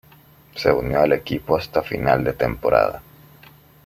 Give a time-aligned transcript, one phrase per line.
[0.55, 3.03] Se unió al equipo hasta final de temporada.